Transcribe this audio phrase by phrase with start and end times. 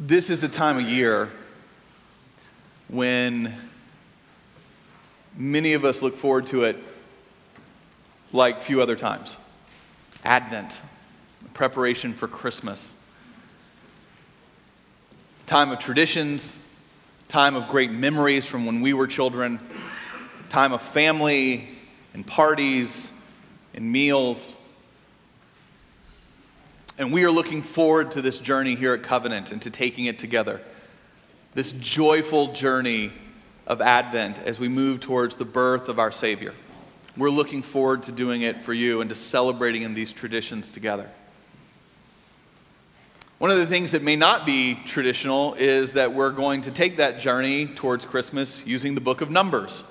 [0.00, 1.28] This is a time of year
[2.86, 3.52] when
[5.36, 6.76] many of us look forward to it
[8.32, 9.36] like few other times.
[10.24, 10.82] Advent,
[11.52, 12.94] preparation for Christmas.
[15.46, 16.62] Time of traditions,
[17.26, 19.58] time of great memories from when we were children,
[20.48, 21.70] time of family
[22.14, 23.10] and parties
[23.74, 24.54] and meals.
[26.98, 30.18] And we are looking forward to this journey here at Covenant and to taking it
[30.18, 30.60] together.
[31.54, 33.12] This joyful journey
[33.68, 36.54] of Advent as we move towards the birth of our Savior.
[37.16, 41.08] We're looking forward to doing it for you and to celebrating in these traditions together.
[43.38, 46.96] One of the things that may not be traditional is that we're going to take
[46.96, 49.84] that journey towards Christmas using the book of Numbers.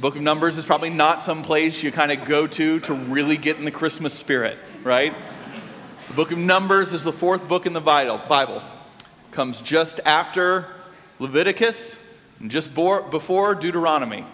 [0.00, 3.36] Book of Numbers is probably not some place you kind of go to to really
[3.36, 5.14] get in the Christmas spirit, right?
[6.08, 8.62] The book of Numbers is the fourth book in the Bible.
[9.30, 10.66] Comes just after
[11.18, 11.98] Leviticus
[12.40, 14.24] and just before Deuteronomy.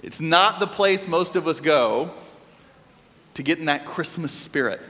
[0.00, 2.12] It's not the place most of us go
[3.34, 4.80] to get in that Christmas spirit.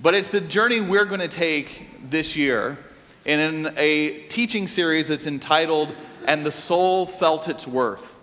[0.00, 2.78] But it's the journey we're going to take this year
[3.24, 5.92] in a teaching series that's entitled
[6.28, 8.16] And the Soul Felt Its Worth.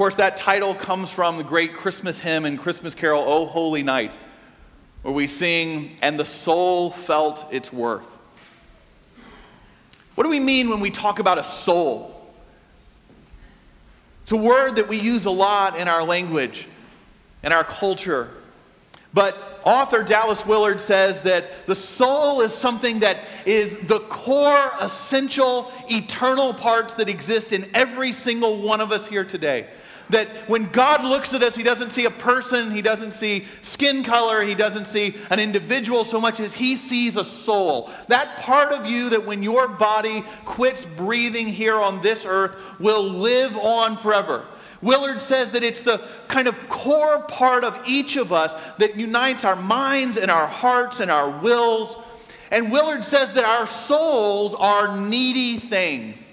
[0.00, 3.82] Of course, that title comes from the great Christmas hymn and Christmas carol, O Holy
[3.82, 4.18] Night,
[5.02, 8.16] where we sing, And the Soul Felt Its Worth.
[10.14, 12.32] What do we mean when we talk about a soul?
[14.22, 16.66] It's a word that we use a lot in our language,
[17.42, 18.30] in our culture.
[19.12, 25.70] But author Dallas Willard says that the soul is something that is the core, essential,
[25.90, 29.66] eternal parts that exist in every single one of us here today.
[30.10, 34.04] That when God looks at us, He doesn't see a person, He doesn't see skin
[34.04, 37.90] color, He doesn't see an individual so much as He sees a soul.
[38.08, 43.02] That part of you that when your body quits breathing here on this earth will
[43.02, 44.44] live on forever.
[44.82, 49.44] Willard says that it's the kind of core part of each of us that unites
[49.44, 51.96] our minds and our hearts and our wills.
[52.50, 56.29] And Willard says that our souls are needy things.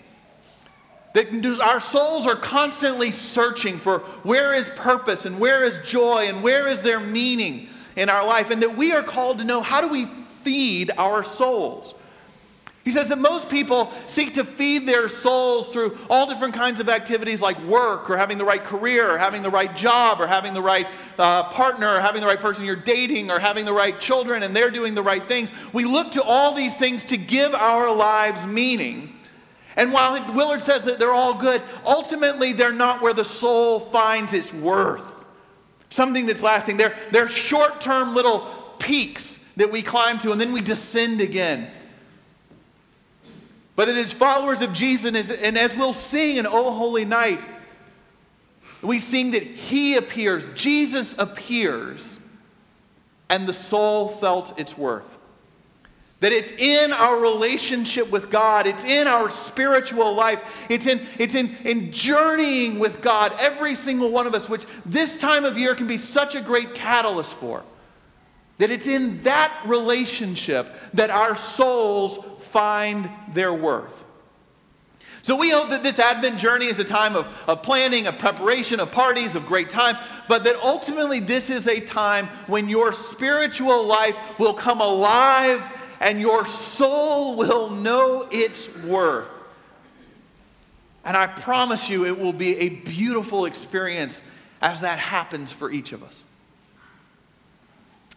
[1.18, 6.44] That our souls are constantly searching for where is purpose and where is joy and
[6.44, 8.52] where is their meaning in our life.
[8.52, 10.06] And that we are called to know how do we
[10.44, 11.96] feed our souls.
[12.84, 16.88] He says that most people seek to feed their souls through all different kinds of
[16.88, 20.54] activities like work or having the right career or having the right job or having
[20.54, 20.86] the right
[21.18, 24.56] uh, partner or having the right person you're dating or having the right children and
[24.56, 25.52] they're doing the right things.
[25.74, 29.17] We look to all these things to give our lives meaning.
[29.78, 34.34] And while Willard says that they're all good, ultimately they're not where the soul finds
[34.34, 35.04] its worth.
[35.90, 36.78] Something that's lasting.
[36.78, 38.40] They're, they're short term little
[38.80, 41.68] peaks that we climb to and then we descend again.
[43.76, 47.46] But that as followers of Jesus, and as we'll sing in O Holy Night,
[48.82, 52.20] we sing that He appears, Jesus appears,
[53.30, 55.17] and the soul felt its worth.
[56.20, 61.36] That it's in our relationship with God, it's in our spiritual life, it's in, it's
[61.36, 65.76] in, in journeying with God, every single one of us, which this time of year
[65.76, 67.64] can be such a great catalyst for.
[68.58, 74.06] That it's in that relationship that our souls find their worth.
[75.22, 78.80] So we hope that this Advent journey is a time of, of planning, of preparation,
[78.80, 83.86] of parties, of great times, but that ultimately this is a time when your spiritual
[83.86, 85.62] life will come alive
[86.00, 89.28] and your soul will know its worth.
[91.06, 94.22] And I promise you, it will be a beautiful experience
[94.62, 96.26] as that happens for each of us.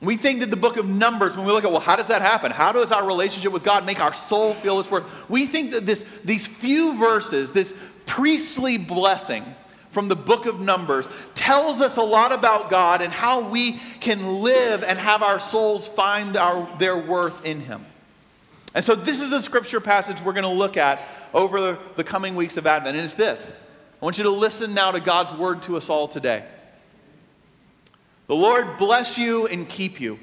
[0.01, 2.23] We think that the book of Numbers, when we look at, well, how does that
[2.23, 2.51] happen?
[2.51, 5.05] How does our relationship with God make our soul feel its worth?
[5.29, 7.75] We think that this, these few verses, this
[8.07, 9.45] priestly blessing
[9.91, 14.41] from the book of Numbers, tells us a lot about God and how we can
[14.43, 17.85] live and have our souls find our, their worth in Him.
[18.75, 21.01] And so, this is the scripture passage we're going to look at
[21.35, 23.53] over the, the coming weeks of Advent, and it's this.
[24.01, 26.45] I want you to listen now to God's word to us all today.
[28.29, 30.19] The Lord bless you and keep you.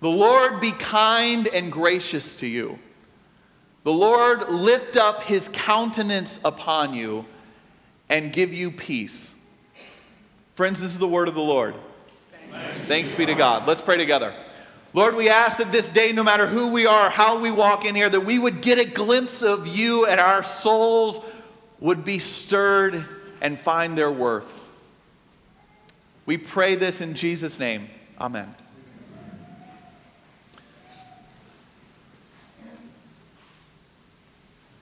[0.00, 2.78] The Lord be kind and gracious to you.
[3.84, 7.24] The Lord lift up his countenance upon you
[8.08, 9.34] and give you peace.
[10.54, 11.74] Friends, this is the word of the Lord.
[12.50, 13.66] Thanks, Thanks be to God.
[13.66, 14.34] Let's pray together.
[14.94, 17.94] Lord, we ask that this day, no matter who we are, how we walk in
[17.94, 21.20] here, that we would get a glimpse of you and our souls
[21.80, 23.04] would be stirred
[23.42, 24.58] and find their worth.
[26.24, 27.88] We pray this in Jesus' name.
[28.18, 28.54] Amen.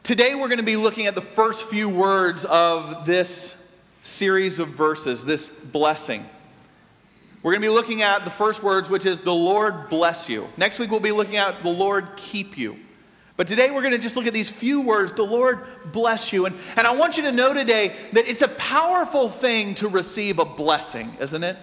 [0.04, 3.56] Today, we're going to be looking at the first few words of this
[4.02, 6.22] series of verses, this blessing.
[7.42, 10.46] We're going to be looking at the first words, which is the Lord bless you.
[10.58, 12.76] Next week, we'll be looking at the Lord keep you.
[13.38, 16.44] But today, we're going to just look at these few words the Lord bless you.
[16.44, 20.38] And, and I want you to know today that it's a powerful thing to receive
[20.38, 21.56] a blessing, isn't it?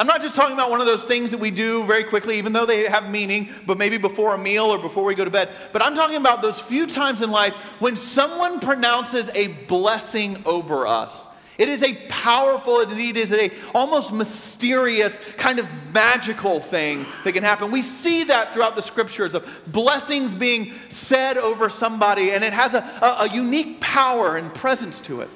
[0.00, 2.54] I'm not just talking about one of those things that we do very quickly, even
[2.54, 5.50] though they have meaning, but maybe before a meal or before we go to bed.
[5.74, 10.86] But I'm talking about those few times in life when someone pronounces a blessing over
[10.86, 11.28] us.
[11.58, 17.42] It is a powerful, indeed, is a almost mysterious, kind of magical thing that can
[17.42, 17.70] happen.
[17.70, 22.72] We see that throughout the scriptures of blessings being said over somebody, and it has
[22.72, 25.28] a, a, a unique power and presence to it.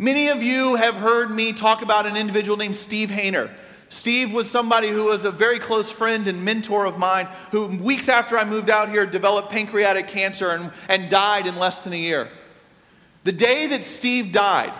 [0.00, 3.50] Many of you have heard me talk about an individual named Steve Hayner.
[3.90, 8.08] Steve was somebody who was a very close friend and mentor of mine who, weeks
[8.08, 11.96] after I moved out here, developed pancreatic cancer and, and died in less than a
[11.96, 12.30] year.
[13.24, 14.72] The day that Steve died,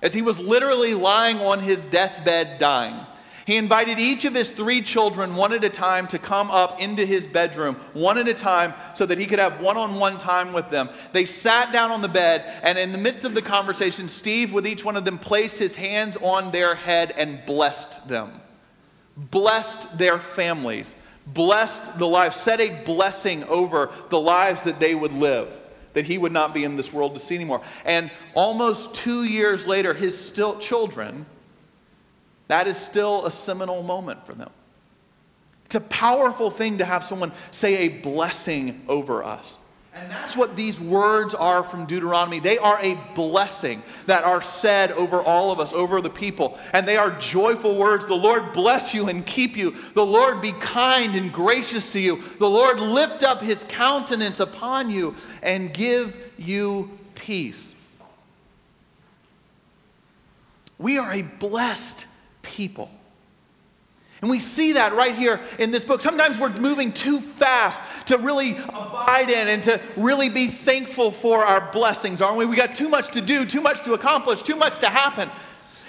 [0.00, 2.98] as he was literally lying on his deathbed dying,
[3.46, 7.04] he invited each of his three children, one at a time, to come up into
[7.04, 10.52] his bedroom, one at a time, so that he could have one on one time
[10.52, 10.88] with them.
[11.12, 14.66] They sat down on the bed, and in the midst of the conversation, Steve, with
[14.66, 18.40] each one of them, placed his hands on their head and blessed them,
[19.16, 25.12] blessed their families, blessed the lives, set a blessing over the lives that they would
[25.12, 25.48] live
[25.92, 27.62] that he would not be in this world to see anymore.
[27.84, 31.24] And almost two years later, his still children
[32.48, 34.50] that is still a seminal moment for them.
[35.66, 39.58] It's a powerful thing to have someone say a blessing over us.
[39.96, 42.40] And that's what these words are from Deuteronomy.
[42.40, 46.58] They are a blessing that are said over all of us, over the people.
[46.72, 48.04] And they are joyful words.
[48.04, 49.76] The Lord bless you and keep you.
[49.94, 52.24] The Lord be kind and gracious to you.
[52.40, 55.14] The Lord lift up his countenance upon you
[55.44, 57.76] and give you peace.
[60.76, 62.06] We are a blessed
[62.44, 62.90] people.
[64.20, 66.00] And we see that right here in this book.
[66.00, 71.44] Sometimes we're moving too fast to really abide in and to really be thankful for
[71.44, 72.46] our blessings, aren't we?
[72.46, 75.28] We got too much to do, too much to accomplish, too much to happen.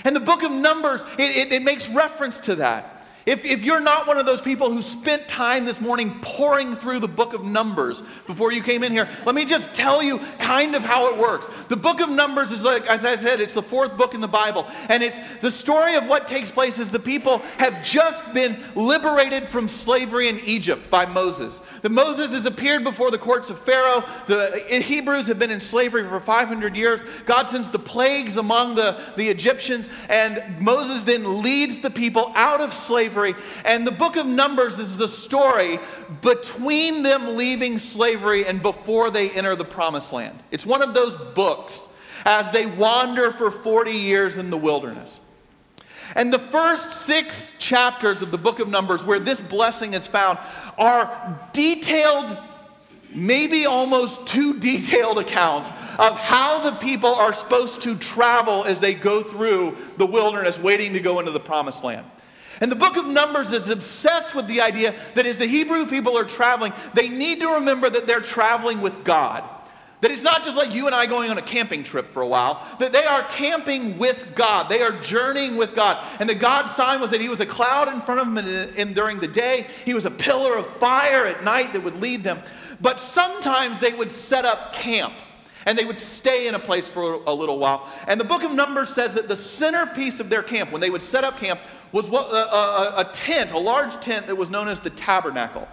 [0.03, 2.94] And the book of Numbers, it, it, it makes reference to that.
[3.25, 6.99] If, if you're not one of those people who spent time this morning pouring through
[6.99, 10.75] the book of Numbers before you came in here, let me just tell you kind
[10.75, 11.47] of how it works.
[11.67, 14.27] The book of Numbers is like, as I said, it's the fourth book in the
[14.27, 14.67] Bible.
[14.89, 19.47] And it's the story of what takes place is the people have just been liberated
[19.47, 21.61] from slavery in Egypt by Moses.
[21.85, 24.03] The Moses has appeared before the courts of Pharaoh.
[24.25, 27.03] The Hebrews have been in slavery for 500 years.
[27.27, 32.59] God sends the plagues among the, the Egyptians, and Moses then leads the people out
[32.59, 33.35] of slavery.
[33.65, 35.77] And the book of Numbers is the story
[36.23, 40.41] between them leaving slavery and before they enter the promised land.
[40.49, 41.87] It's one of those books
[42.25, 45.19] as they wander for 40 years in the wilderness.
[46.13, 50.37] And the first six chapters of the book of Numbers, where this blessing is found,
[50.77, 52.37] are detailed,
[53.13, 58.93] maybe almost too detailed accounts of how the people are supposed to travel as they
[58.93, 62.05] go through the wilderness, waiting to go into the promised land.
[62.61, 66.17] And the book of Numbers is obsessed with the idea that as the Hebrew people
[66.17, 69.43] are traveling, they need to remember that they're traveling with God.
[70.01, 72.27] That it's not just like you and I going on a camping trip for a
[72.27, 74.69] while, that they are camping with God.
[74.69, 76.03] They are journeying with God.
[76.19, 78.93] And the God sign was that He was a cloud in front of them in,
[78.93, 82.39] during the day, He was a pillar of fire at night that would lead them.
[82.81, 85.13] But sometimes they would set up camp
[85.65, 87.89] and they would stay in a place for a little while.
[88.07, 91.01] And the book of Numbers says that the centerpiece of their camp, when they would
[91.01, 91.59] set up camp,
[91.91, 95.67] was what, a, a, a tent, a large tent that was known as the tabernacle.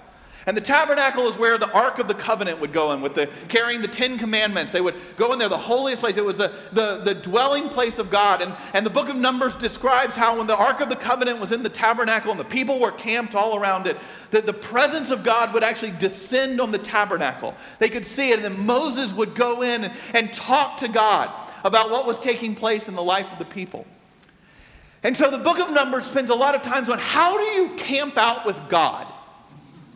[0.47, 3.29] And the tabernacle is where the Ark of the Covenant would go in, with the
[3.49, 4.73] carrying the Ten Commandments.
[4.73, 6.17] They would go in there, the holiest place.
[6.17, 8.43] It was the, the, the dwelling place of God.
[8.43, 11.53] And, and the book of Numbers describes how when the Ark of the Covenant was
[11.53, 13.97] in the tabernacle and the people were camped all around it,
[14.33, 17.55] that the presence of God would actually descend on the tabernacle.
[17.79, 21.31] They could see it, and then Moses would go in and, and talk to God
[21.65, 23.87] about what was taking place in the life of the people.
[25.05, 27.77] And so the book of Numbers spends a lot of times on how do you
[27.77, 29.07] camp out with God?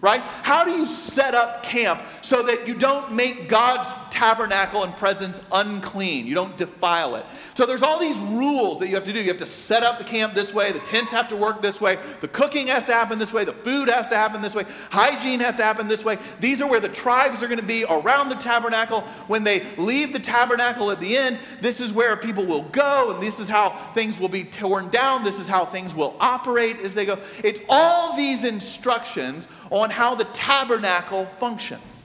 [0.06, 0.20] Right?
[0.20, 5.42] How do you set up camp so that you don't make God's tabernacle and presence
[5.52, 6.26] unclean?
[6.26, 7.26] You don't defile it.
[7.54, 9.20] So there's all these rules that you have to do.
[9.20, 11.80] You have to set up the camp this way, the tents have to work this
[11.80, 14.64] way, the cooking has to happen this way, the food has to happen this way,
[14.90, 16.18] hygiene has to happen this way.
[16.40, 19.02] These are where the tribes are going to be around the tabernacle.
[19.26, 23.22] When they leave the tabernacle at the end, this is where people will go, and
[23.22, 25.24] this is how things will be torn down.
[25.24, 27.18] This is how things will operate as they go.
[27.44, 31.95] It's all these instructions on how the tabernacle functions.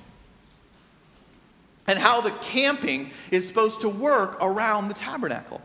[1.87, 5.61] And how the camping is supposed to work around the tabernacle.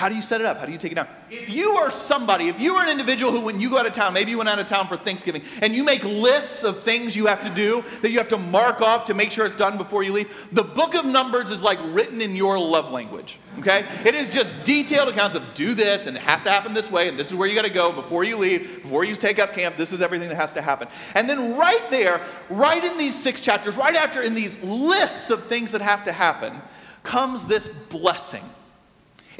[0.00, 0.56] How do you set it up?
[0.56, 1.08] How do you take it down?
[1.28, 3.92] If you are somebody, if you are an individual who, when you go out of
[3.92, 7.14] town, maybe you went out of town for Thanksgiving, and you make lists of things
[7.14, 9.76] you have to do that you have to mark off to make sure it's done
[9.76, 13.38] before you leave, the book of Numbers is like written in your love language.
[13.58, 13.84] Okay?
[14.06, 17.10] It is just detailed accounts of do this, and it has to happen this way,
[17.10, 19.52] and this is where you got to go before you leave, before you take up
[19.52, 19.76] camp.
[19.76, 20.88] This is everything that has to happen.
[21.14, 25.44] And then right there, right in these six chapters, right after in these lists of
[25.44, 26.58] things that have to happen,
[27.02, 28.44] comes this blessing.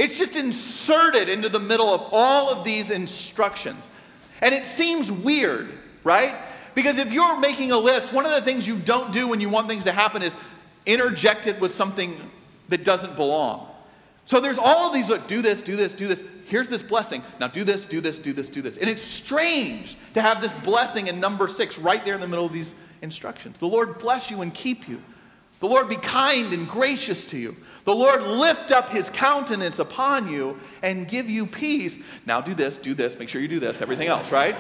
[0.01, 3.87] It's just inserted into the middle of all of these instructions.
[4.41, 5.69] And it seems weird,
[6.05, 6.35] right?
[6.75, 9.51] Because if you're making a list, one of the things you don't do when you
[9.51, 10.35] want things to happen is
[10.87, 12.19] interject it with something
[12.71, 13.69] that doesn't belong.
[14.25, 16.25] So there's all of these look, do this, do this, do this.
[16.47, 17.23] Here's this blessing.
[17.39, 18.79] Now do this, do this, do this, do this.
[18.79, 22.47] And it's strange to have this blessing in number six right there in the middle
[22.47, 23.59] of these instructions.
[23.59, 25.03] The Lord bless you and keep you.
[25.61, 27.55] The Lord be kind and gracious to you.
[27.85, 32.03] The Lord lift up his countenance upon you and give you peace.
[32.27, 34.57] Now do this, do this, make sure you do this, everything else, right?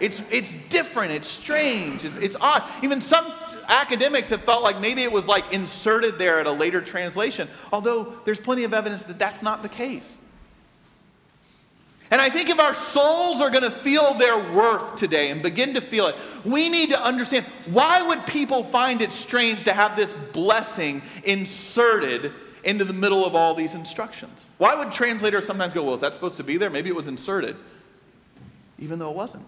[0.00, 2.62] It's, it's different, it's strange, it's, it's odd.
[2.82, 3.32] Even some
[3.68, 8.14] academics have felt like maybe it was like inserted there at a later translation, although
[8.24, 10.18] there's plenty of evidence that that's not the case.
[12.10, 15.74] And I think if our souls are going to feel their worth today and begin
[15.74, 19.96] to feel it, we need to understand why would people find it strange to have
[19.96, 22.32] this blessing inserted
[22.62, 24.46] into the middle of all these instructions?
[24.58, 26.70] Why would translators sometimes go, well, is that supposed to be there?
[26.70, 27.56] Maybe it was inserted,
[28.78, 29.44] even though it wasn't.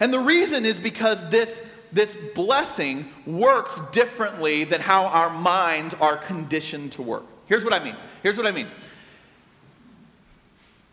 [0.00, 6.16] And the reason is because this, this blessing works differently than how our minds are
[6.16, 7.24] conditioned to work.
[7.46, 7.96] Here's what I mean.
[8.22, 8.66] Here's what I mean.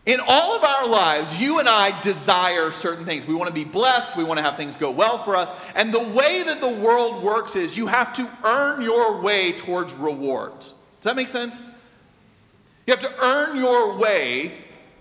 [0.06, 3.26] In all of our lives, you and I desire certain things.
[3.26, 4.16] We want to be blessed.
[4.18, 5.50] We want to have things go well for us.
[5.74, 9.94] And the way that the world works is you have to earn your way towards
[9.94, 10.66] rewards.
[10.66, 11.62] Does that make sense?
[12.86, 14.52] You have to earn your way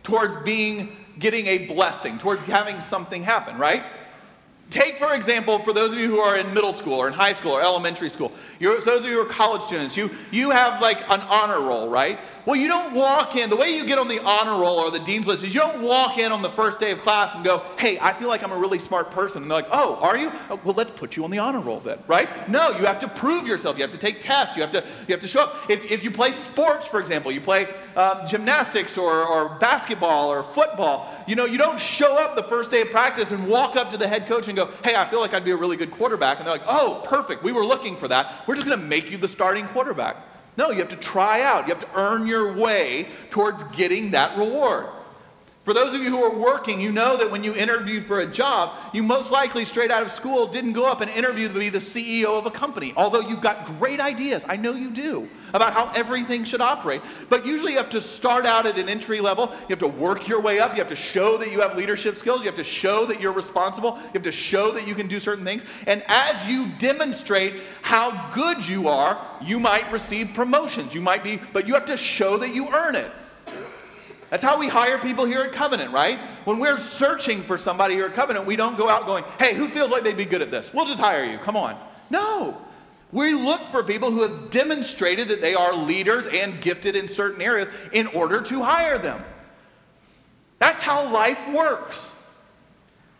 [0.03, 3.83] towards being getting a blessing, towards having something happen, right?
[4.73, 7.33] Take, for example, for those of you who are in middle school or in high
[7.33, 10.99] school or elementary school, those of you who are college students, you, you have like
[11.11, 12.17] an honor roll, right?
[12.45, 14.99] Well, you don't walk in, the way you get on the honor roll or the
[14.99, 17.61] dean's list is you don't walk in on the first day of class and go,
[17.79, 19.43] hey, I feel like I'm a really smart person.
[19.43, 20.29] And they're like, oh, are you?
[20.49, 22.49] Oh, well, let's put you on the honor roll then, right?
[22.49, 23.77] No, you have to prove yourself.
[23.77, 24.57] You have to take tests.
[24.57, 25.69] You have to, you have to show up.
[25.69, 30.43] If, if you play sports, for example, you play um, gymnastics or, or basketball or
[30.43, 33.89] football, you know, you don't show up the first day of practice and walk up
[33.91, 35.91] to the head coach and go, hey, I feel like I'd be a really good
[35.91, 36.37] quarterback.
[36.37, 37.43] And they're like, oh, perfect.
[37.43, 38.47] We were looking for that.
[38.47, 40.17] We're just going to make you the starting quarterback.
[40.57, 41.67] No, you have to try out.
[41.67, 44.87] You have to earn your way towards getting that reward.
[45.63, 48.25] For those of you who are working, you know that when you interviewed for a
[48.25, 51.69] job, you most likely, straight out of school, didn't go up and interview to be
[51.69, 52.93] the CEO of a company.
[52.97, 57.01] Although you've got great ideas, I know you do, about how everything should operate.
[57.29, 59.51] But usually you have to start out at an entry level.
[59.53, 60.71] You have to work your way up.
[60.71, 62.41] You have to show that you have leadership skills.
[62.41, 63.95] You have to show that you're responsible.
[64.07, 65.63] You have to show that you can do certain things.
[65.87, 67.53] And as you demonstrate
[67.83, 70.93] how good you are, you might receive promotions.
[70.93, 73.09] You might be, but you have to show that you earn it.
[74.33, 76.17] That's how we hire people here at Covenant, right?
[76.45, 79.67] When we're searching for somebody here at Covenant, we don't go out going, hey, who
[79.67, 80.73] feels like they'd be good at this?
[80.73, 81.37] We'll just hire you.
[81.37, 81.77] Come on.
[82.09, 82.59] No.
[83.11, 87.43] We look for people who have demonstrated that they are leaders and gifted in certain
[87.43, 89.23] areas in order to hire them.
[90.57, 92.11] That's how life works.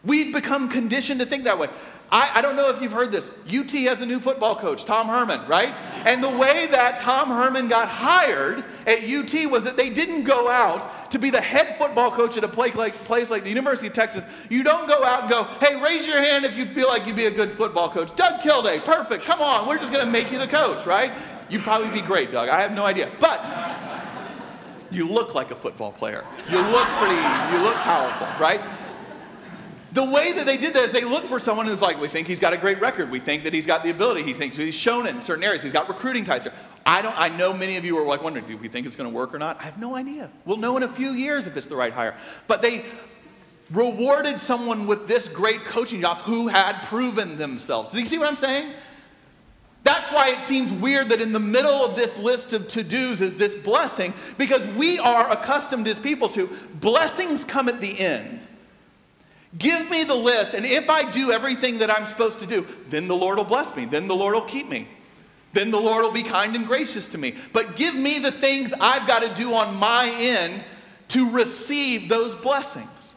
[0.03, 1.70] We've become conditioned to think that way.
[2.13, 3.32] I, I, don't know if you've heard this.
[3.48, 5.74] UT has a new football coach, Tom Herman, right?
[6.05, 10.48] And the way that Tom Herman got hired at UT was that they didn't go
[10.48, 13.88] out to be the head football coach at a place like, place like the University
[13.88, 14.25] of Texas.
[14.50, 17.15] You don't go out and go, hey, raise your hand if you feel like you'd
[17.15, 18.15] be a good football coach.
[18.15, 19.24] Doug Kilday, perfect.
[19.24, 21.12] Come on, we're just going to make you the coach, right?
[21.50, 22.50] You'd probably be great, Doug.
[22.50, 23.12] I have no idea.
[23.20, 23.46] But
[24.89, 26.25] you look like a football player.
[26.50, 28.60] You look pretty, you look powerful, right?
[29.91, 32.27] The way that they did that is they looked for someone who's like, we think
[32.27, 33.12] he's got a great record.
[33.12, 34.24] We think that he's got the ability.
[34.24, 35.62] He thinks he's shown it in certain areas.
[35.62, 36.53] He's got recruiting ties there.
[36.86, 37.18] I don't.
[37.18, 39.34] I know many of you are like wondering, do we think it's going to work
[39.34, 39.60] or not?
[39.60, 40.30] I have no idea.
[40.46, 42.16] We'll know in a few years if it's the right hire.
[42.48, 42.84] But they
[43.72, 47.94] rewarded someone with this great coaching job who had proven themselves.
[47.94, 48.74] Do you see what I'm saying?
[49.84, 53.20] That's why it seems weird that in the middle of this list of to dos
[53.20, 58.48] is this blessing, because we are accustomed as people to blessings come at the end.
[59.58, 63.08] Give me the list, and if I do everything that I'm supposed to do, then
[63.08, 63.86] the Lord will bless me.
[63.86, 64.88] Then the Lord will keep me.
[65.54, 67.36] Then the Lord will be kind and gracious to me.
[67.54, 70.66] But give me the things I've got to do on my end
[71.10, 73.14] to receive those blessings.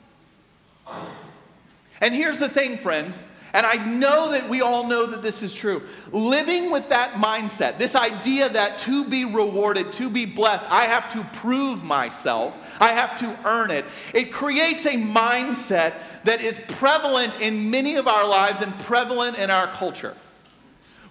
[2.01, 3.25] And here's the thing, friends
[3.55, 5.83] And I know that we all know that this is true.
[6.13, 11.11] Living with that mindset, this idea that to be rewarded, to be blessed, I have
[11.13, 17.41] to prove myself, I have to earn it, it creates a mindset that is prevalent
[17.41, 20.15] in many of our lives and prevalent in our culture,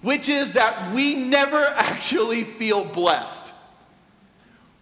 [0.02, 3.54] which is that we never actually feel blessed.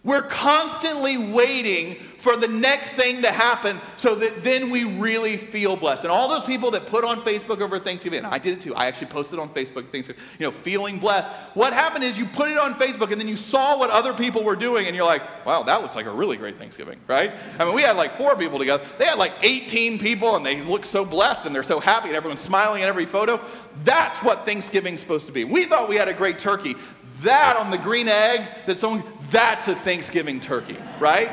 [0.04, 5.76] We're constantly waiting for the next thing to happen so that then we really feel
[5.76, 6.06] blessed.
[6.06, 8.74] And all those people that put on Facebook over Thanksgiving, I did it too.
[8.74, 11.30] I actually posted on Facebook Thanksgiving, you know, feeling blessed.
[11.54, 14.42] What happened is you put it on Facebook and then you saw what other people
[14.42, 17.34] were doing and you're like, wow, that looks like a really great Thanksgiving, right?
[17.60, 18.86] I mean, we had like four people together.
[18.98, 22.16] They had like 18 people and they look so blessed and they're so happy and
[22.16, 23.42] everyone's smiling in every photo.
[23.84, 25.44] That's what Thanksgiving's supposed to be.
[25.44, 26.76] We thought we had a great turkey.
[27.20, 31.30] That on the green egg that someone, that's a Thanksgiving turkey, right?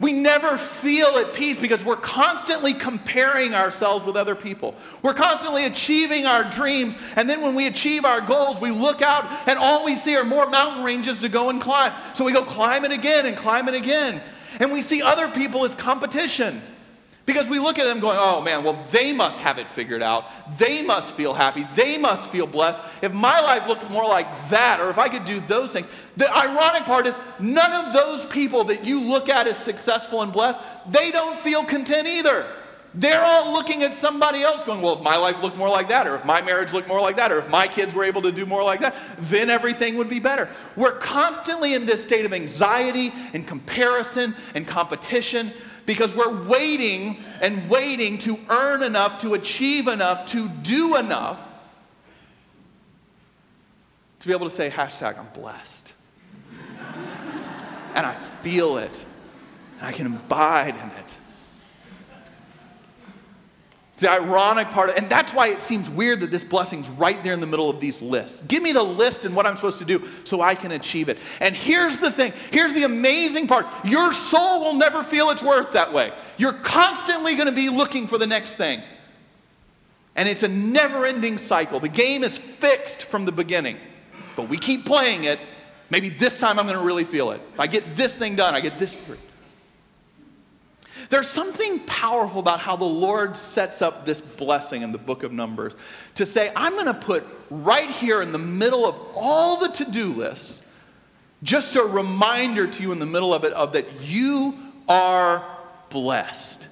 [0.00, 4.74] We never feel at peace because we're constantly comparing ourselves with other people.
[5.02, 6.96] We're constantly achieving our dreams.
[7.16, 10.24] And then when we achieve our goals, we look out and all we see are
[10.24, 11.92] more mountain ranges to go and climb.
[12.14, 14.22] So we go climb it again and climb it again.
[14.58, 16.62] And we see other people as competition.
[17.30, 20.24] Because we look at them going, oh man, well, they must have it figured out.
[20.58, 21.64] They must feel happy.
[21.76, 22.80] They must feel blessed.
[23.02, 25.86] If my life looked more like that, or if I could do those things.
[26.16, 30.32] The ironic part is, none of those people that you look at as successful and
[30.32, 30.60] blessed,
[30.90, 32.48] they don't feel content either.
[32.94, 36.08] They're all looking at somebody else going, well, if my life looked more like that,
[36.08, 38.32] or if my marriage looked more like that, or if my kids were able to
[38.32, 40.48] do more like that, then everything would be better.
[40.74, 45.52] We're constantly in this state of anxiety and comparison and competition
[45.90, 51.52] because we're waiting and waiting to earn enough, to achieve enough, to do enough
[54.20, 55.92] to be able to say, hashtag, I'm blessed.
[57.96, 59.04] and I feel it,
[59.80, 61.18] and I can abide in it
[64.00, 67.40] the ironic part, and that's why it seems weird that this blessing's right there in
[67.40, 68.42] the middle of these lists.
[68.42, 71.18] Give me the list and what I'm supposed to do so I can achieve it.
[71.40, 75.72] And here's the thing here's the amazing part your soul will never feel its worth
[75.72, 76.12] that way.
[76.38, 78.82] You're constantly going to be looking for the next thing.
[80.16, 81.80] And it's a never ending cycle.
[81.80, 83.76] The game is fixed from the beginning,
[84.36, 85.38] but we keep playing it.
[85.88, 87.40] Maybe this time I'm going to really feel it.
[87.54, 88.98] If I get this thing done, I get this.
[91.08, 95.32] There's something powerful about how the Lord sets up this blessing in the book of
[95.32, 95.74] Numbers
[96.16, 99.90] to say, I'm going to put right here in the middle of all the to
[99.90, 100.66] do lists,
[101.42, 104.56] just a reminder to you in the middle of it of that you
[104.88, 105.44] are
[105.88, 106.68] blessed.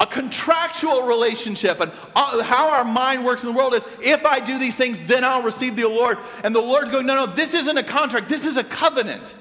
[0.00, 4.38] A contractual relationship and uh, how our mind works in the world is if I
[4.38, 6.18] do these things, then I'll receive the Lord.
[6.44, 9.34] And the Lord's going, no, no, this isn't a contract, this is a covenant.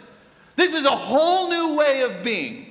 [0.58, 2.66] This is a whole new way of being.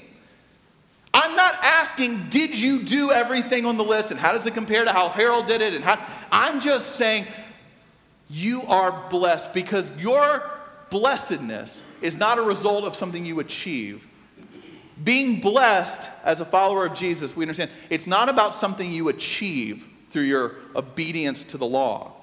[1.14, 4.84] I'm not asking, did you do everything on the list and how does it compare
[4.84, 5.72] to how Harold did it?
[5.72, 5.98] And how,
[6.30, 7.24] I'm just saying,
[8.28, 10.42] you are blessed because your
[10.90, 14.06] blessedness is not a result of something you achieve.
[15.02, 19.86] Being blessed as a follower of Jesus, we understand, it's not about something you achieve
[20.10, 22.15] through your obedience to the law.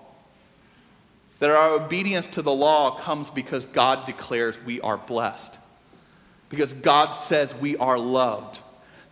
[1.40, 5.58] That our obedience to the law comes because God declares we are blessed,
[6.50, 8.60] because God says we are loved.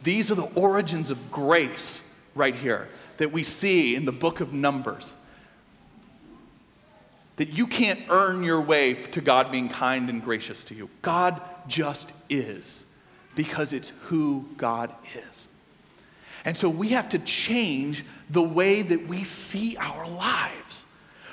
[0.03, 4.53] These are the origins of grace right here that we see in the book of
[4.53, 5.15] Numbers.
[7.35, 10.89] That you can't earn your way to God being kind and gracious to you.
[11.01, 12.85] God just is
[13.35, 14.93] because it's who God
[15.29, 15.47] is.
[16.45, 20.85] And so we have to change the way that we see our lives.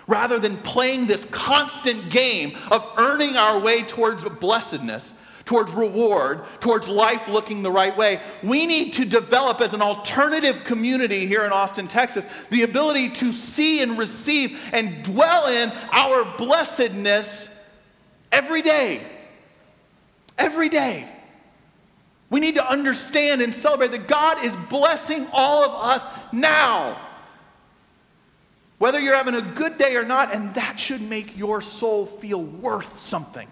[0.09, 5.15] Rather than playing this constant game of earning our way towards blessedness,
[5.49, 8.21] towards reward, towards life looking the right way.
[8.43, 13.33] We need to develop as an alternative community here in Austin, Texas, the ability to
[13.33, 17.49] see and receive and dwell in our blessedness
[18.31, 19.01] every day.
[20.37, 21.09] Every day.
[22.29, 27.01] We need to understand and celebrate that God is blessing all of us now.
[28.79, 32.43] Whether you're having a good day or not, and that should make your soul feel
[32.43, 33.49] worth something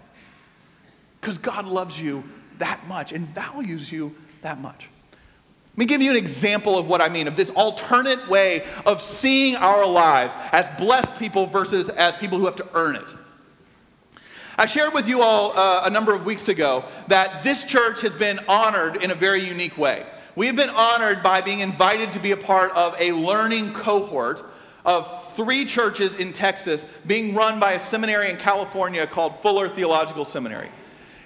[1.19, 2.23] because God loves you
[2.59, 4.89] that much and values you that much.
[5.73, 9.01] Let me give you an example of what I mean, of this alternate way of
[9.01, 13.15] seeing our lives as blessed people versus as people who have to earn it.
[14.57, 18.15] I shared with you all uh, a number of weeks ago that this church has
[18.15, 20.03] been honored in a very unique way.
[20.35, 24.43] We have been honored by being invited to be a part of a learning cohort
[24.87, 30.25] of three churches in Texas being run by a seminary in California called Fuller Theological
[30.25, 30.69] Seminary.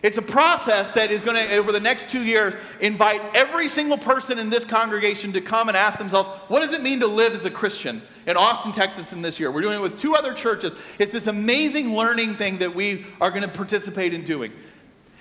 [0.02, 4.00] It's a process that is going to, over the next two years, invite every single
[4.00, 7.34] person in this congregation to come and ask themselves, what does it mean to live
[7.34, 9.52] as a Christian in Austin, Texas, in this year?
[9.52, 10.76] We're doing it with two other churches.
[10.97, 14.52] It's this amazing learning thing that we are going to participate in doing.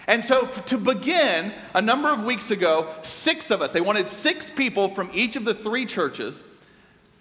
[0.06, 4.48] And so, to begin, a number of weeks ago, six of us, they wanted six
[4.48, 6.42] people from each of the three churches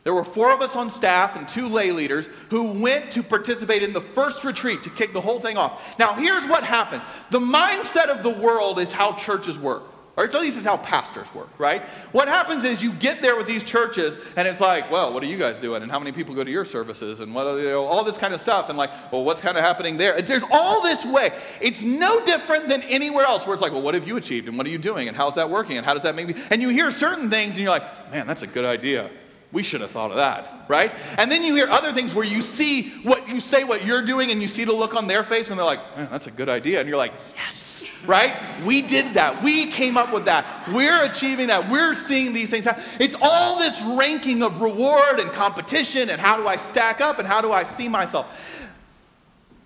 [0.03, 3.83] there were four of us on staff and two lay leaders who went to participate
[3.83, 5.99] in the first retreat to kick the whole thing off.
[5.99, 9.83] Now, here's what happens the mindset of the world is how churches work.
[10.17, 11.81] Or at least is how pastors work, right?
[12.11, 15.27] What happens is you get there with these churches and it's like, well, what are
[15.27, 15.81] you guys doing?
[15.81, 17.21] And how many people go to your services?
[17.21, 18.67] And what, you know, all this kind of stuff.
[18.67, 20.21] And like, well, what's kind of happening there?
[20.21, 21.31] There's all this way.
[21.61, 24.49] It's no different than anywhere else where it's like, well, what have you achieved?
[24.49, 25.07] And what are you doing?
[25.07, 25.77] And how's that working?
[25.77, 26.35] And how does that make me?
[26.51, 29.09] And you hear certain things and you're like, man, that's a good idea
[29.51, 30.91] we should have thought of that, right?
[31.17, 34.29] And then you hear other things where you see what you say, what you're doing,
[34.31, 36.79] and you see the look on their face, and they're like, that's a good idea.
[36.79, 38.35] And you're like, yes, right?
[38.63, 39.43] We did that.
[39.43, 40.45] We came up with that.
[40.71, 41.67] We're achieving that.
[41.69, 42.83] We're seeing these things happen.
[42.99, 47.27] It's all this ranking of reward and competition, and how do I stack up, and
[47.27, 48.69] how do I see myself.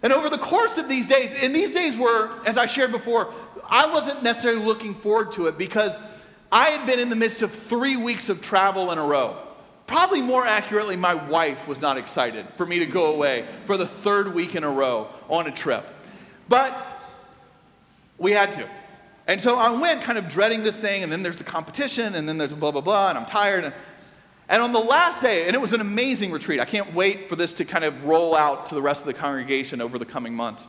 [0.02, 3.34] And over the course of these days, and these days were, as I shared before,
[3.69, 5.96] I wasn't necessarily looking forward to it because
[6.52, 9.38] I had been in the midst of three weeks of travel in a row.
[9.93, 13.86] Probably more accurately, my wife was not excited for me to go away for the
[13.86, 15.88] third week in a row on a trip.
[16.49, 16.75] But
[18.17, 18.67] we had to.
[19.27, 22.27] And so I went kind of dreading this thing, and then there's the competition, and
[22.27, 23.65] then there's blah, blah, blah, and I'm tired.
[23.65, 23.73] And,
[24.49, 26.60] and on the last day, and it was an amazing retreat.
[26.60, 29.13] I can't wait for this to kind of roll out to the rest of the
[29.13, 30.67] congregation over the coming months.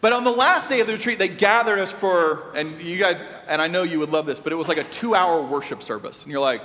[0.00, 3.22] But on the last day of the retreat, they gathered us for, and you guys,
[3.46, 5.80] and I know you would love this, but it was like a two hour worship
[5.80, 6.24] service.
[6.24, 6.62] And you're like,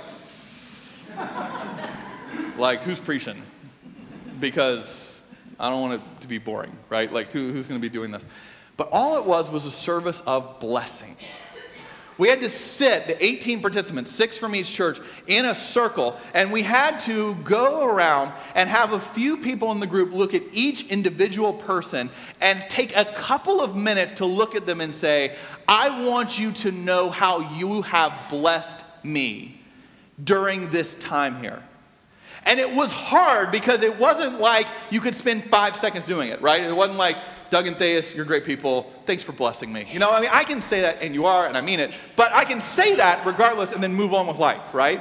[2.58, 3.42] like, who's preaching?
[4.40, 5.22] Because
[5.58, 7.12] I don't want it to be boring, right?
[7.12, 8.24] Like, who, who's going to be doing this?
[8.76, 11.16] But all it was was a service of blessing.
[12.18, 16.50] We had to sit, the 18 participants, six from each church, in a circle, and
[16.50, 20.42] we had to go around and have a few people in the group look at
[20.52, 25.36] each individual person and take a couple of minutes to look at them and say,
[25.68, 29.57] I want you to know how you have blessed me
[30.22, 31.62] during this time here.
[32.44, 36.40] And it was hard because it wasn't like you could spend five seconds doing it,
[36.40, 36.62] right?
[36.62, 37.16] It wasn't like,
[37.50, 38.92] Doug and Thais, you're great people.
[39.06, 39.86] Thanks for blessing me.
[39.90, 41.92] You know, I mean, I can say that, and you are, and I mean it,
[42.14, 45.00] but I can say that regardless and then move on with life, right?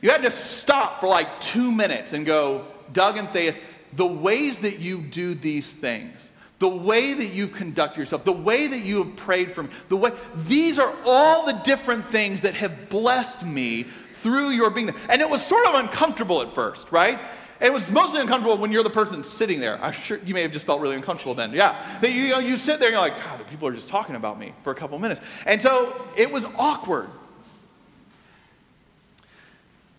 [0.00, 3.60] You had to stop for like two minutes and go, Doug and Thais,
[3.92, 8.66] the ways that you do these things, the way that you've conducted yourself, the way
[8.66, 12.54] that you have prayed for me, the way, these are all the different things that
[12.54, 14.96] have blessed me through your being there.
[15.08, 17.20] And it was sort of uncomfortable at first, right?
[17.60, 19.82] It was mostly uncomfortable when you're the person sitting there.
[19.82, 21.52] I'm sure you may have just felt really uncomfortable then.
[21.52, 21.76] Yeah.
[22.00, 23.88] That you, you, know, you sit there and you're like, God, the people are just
[23.88, 25.20] talking about me for a couple minutes.
[25.46, 27.10] And so it was awkward.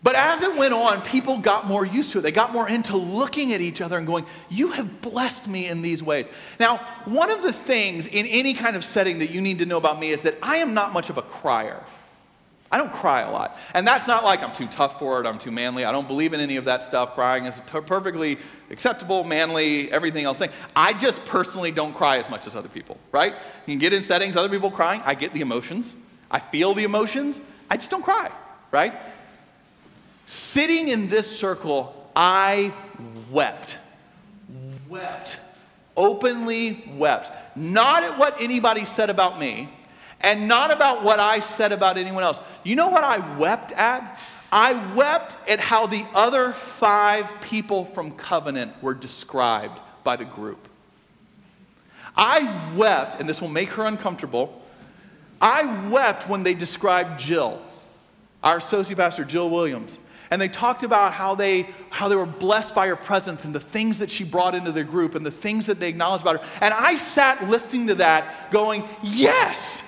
[0.02, 2.22] But as it went on, people got more used to it.
[2.22, 5.82] They got more into looking at each other and going, You have blessed me in
[5.82, 6.30] these ways.
[6.58, 9.76] Now, one of the things in any kind of setting that you need to know
[9.76, 11.84] about me is that I am not much of a crier.
[12.72, 13.58] I don't cry a lot.
[13.74, 15.84] And that's not like I'm too tough for it, I'm too manly.
[15.84, 17.14] I don't believe in any of that stuff.
[17.14, 18.38] Crying is perfectly
[18.70, 20.50] acceptable, manly, everything else thing.
[20.76, 23.34] I just personally don't cry as much as other people, right?
[23.66, 25.02] You can get in settings, other people crying.
[25.04, 25.96] I get the emotions,
[26.30, 27.42] I feel the emotions.
[27.72, 28.32] I just don't cry,
[28.72, 28.94] right?
[30.30, 32.72] Sitting in this circle, I
[33.32, 33.78] wept.
[34.88, 35.40] Wept.
[35.96, 37.32] Openly wept.
[37.56, 39.68] Not at what anybody said about me,
[40.20, 42.40] and not about what I said about anyone else.
[42.62, 44.22] You know what I wept at?
[44.52, 50.68] I wept at how the other five people from Covenant were described by the group.
[52.14, 54.62] I wept, and this will make her uncomfortable.
[55.40, 57.60] I wept when they described Jill,
[58.44, 59.98] our associate pastor, Jill Williams
[60.30, 63.60] and they talked about how they how they were blessed by her presence and the
[63.60, 66.48] things that she brought into their group and the things that they acknowledged about her.
[66.60, 69.84] And I sat listening to that, going, "Yes."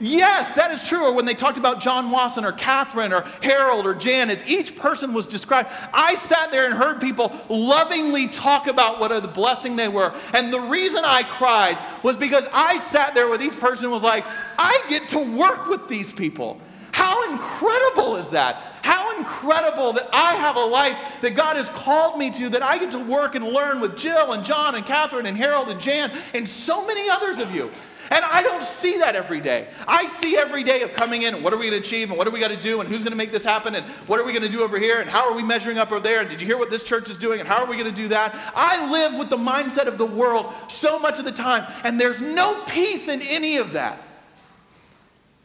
[0.00, 1.04] Yes, that is true.
[1.04, 4.76] Or when they talked about John Wasson or Catherine or Harold or Jan, as each
[4.76, 9.28] person was described, I sat there and heard people lovingly talk about what a the
[9.28, 10.12] blessing they were.
[10.34, 14.24] And the reason I cried was because I sat there with each person was like,
[14.58, 16.60] I get to work with these people.
[16.94, 18.62] How incredible is that?
[18.82, 22.78] How incredible that I have a life that God has called me to, that I
[22.78, 26.12] get to work and learn with Jill and John and Catherine and Harold and Jan
[26.34, 27.68] and so many others of you.
[28.12, 29.66] And I don't see that every day.
[29.88, 32.16] I see every day of coming in, and what are we going to achieve, and
[32.16, 34.20] what are we going to do, and who's going to make this happen, and what
[34.20, 36.20] are we going to do over here, and how are we measuring up over there,
[36.20, 37.96] and did you hear what this church is doing, and how are we going to
[38.02, 38.36] do that?
[38.54, 42.20] I live with the mindset of the world so much of the time, and there's
[42.20, 44.00] no peace in any of that.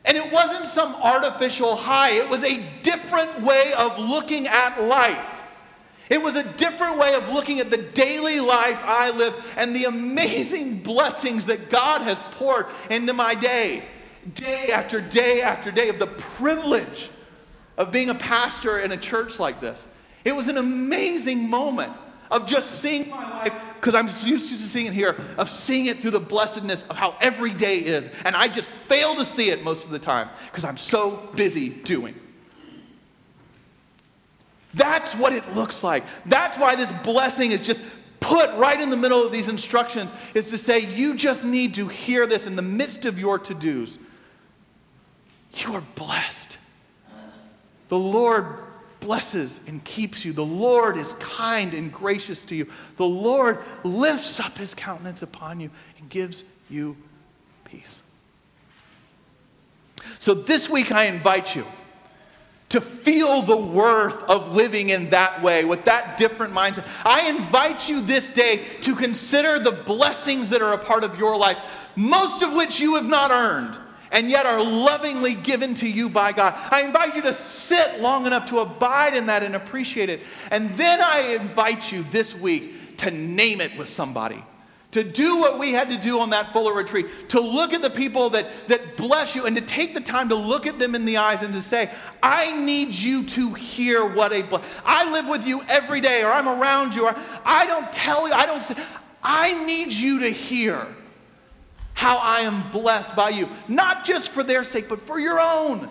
[0.06, 5.36] And it wasn't some artificial high, it was a different way of looking at life.
[6.10, 9.84] It was a different way of looking at the daily life I live and the
[9.86, 13.84] amazing blessings that God has poured into my day,
[14.34, 17.10] day after day after day, of the privilege
[17.78, 19.88] of being a pastor in a church like this.
[20.26, 21.94] It was an amazing moment
[22.32, 26.00] of just seeing my life, because I'm used to seeing it here, of seeing it
[26.00, 28.10] through the blessedness of how every day is.
[28.26, 31.70] And I just fail to see it most of the time because I'm so busy
[31.70, 32.16] doing.
[34.74, 36.04] That's what it looks like.
[36.26, 37.82] That's why this blessing is just
[38.20, 41.88] put right in the middle of these instructions is to say, you just need to
[41.88, 43.98] hear this in the midst of your to dos.
[45.56, 46.58] You are blessed.
[47.88, 48.46] The Lord
[49.00, 50.34] blesses and keeps you.
[50.34, 52.70] The Lord is kind and gracious to you.
[52.98, 56.98] The Lord lifts up his countenance upon you and gives you
[57.66, 58.04] peace.
[60.20, 61.66] So this week, I invite you
[62.70, 66.88] to feel the worth of living in that way with that different mindset.
[67.04, 71.36] I invite you this day to consider the blessings that are a part of your
[71.36, 71.58] life,
[71.96, 73.76] most of which you have not earned
[74.12, 76.56] and yet are lovingly given to you by God.
[76.72, 80.22] I invite you to sit long enough to abide in that and appreciate it.
[80.52, 84.44] And then I invite you this week to name it with somebody
[84.92, 87.90] to do what we had to do on that Fuller retreat, to look at the
[87.90, 91.06] people that, that bless you and to take the time to look at them in
[91.06, 91.92] the eyes and to say,
[92.24, 94.64] I need you to hear what a bless.
[94.84, 98.34] I live with you every day, or I'm around you, or I don't tell you,
[98.34, 98.76] I don't say,
[99.22, 100.88] I need you to hear
[102.00, 105.90] how I am blessed by you, not just for their sake, but for your own.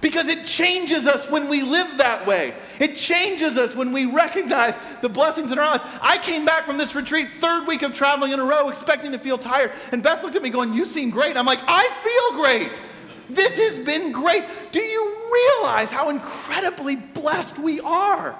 [0.00, 2.54] Because it changes us when we live that way.
[2.78, 5.98] It changes us when we recognize the blessings in our life.
[6.00, 9.18] I came back from this retreat, third week of traveling in a row, expecting to
[9.18, 9.72] feel tired.
[9.90, 11.36] And Beth looked at me going, You seem great.
[11.36, 12.80] I'm like, I feel great.
[13.28, 14.44] This has been great.
[14.70, 18.36] Do you realize how incredibly blessed we are?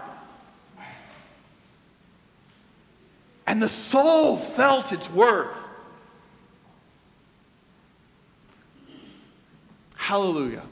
[3.48, 5.62] And the soul felt its worth.
[10.12, 10.64] Hallelujah.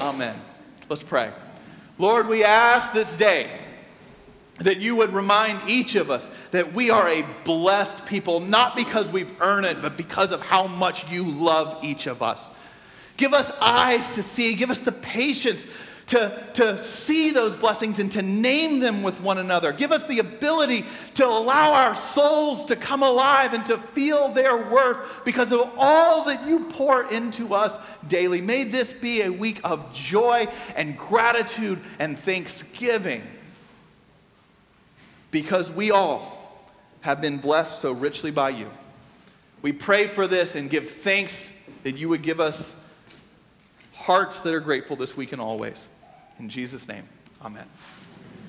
[0.00, 0.34] Amen.
[0.88, 1.30] Let's pray.
[1.98, 3.50] Lord, we ask this day
[4.60, 9.12] that you would remind each of us that we are a blessed people, not because
[9.12, 12.50] we've earned it, but because of how much you love each of us.
[13.16, 15.66] Give us eyes to see, give us the patience
[16.06, 19.72] to, to see those blessings and to name them with one another.
[19.72, 24.56] Give us the ability to allow our souls to come alive and to feel their
[24.56, 28.40] worth because of all that you pour into us daily.
[28.40, 33.22] May this be a week of joy and gratitude and thanksgiving
[35.32, 38.70] because we all have been blessed so richly by you.
[39.60, 41.52] We pray for this and give thanks
[41.82, 42.76] that you would give us
[44.06, 45.88] hearts that are grateful this week and always.
[46.38, 47.02] In Jesus' name,
[47.44, 47.66] amen.